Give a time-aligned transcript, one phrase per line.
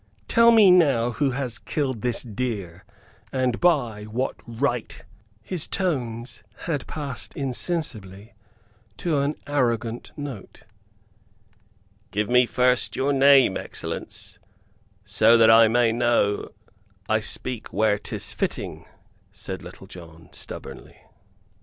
[0.27, 2.85] Tell me now who has killed this deer,
[3.31, 5.03] and by what right?"
[5.43, 8.33] His tones had passed insensibly
[8.97, 10.63] to an arrogant note.
[12.09, 14.39] "Give me first your name, excellence,
[15.05, 16.49] so that I may know
[17.07, 18.87] I speak where 'tis fitting,"
[19.31, 20.97] said Little John, stubbornly.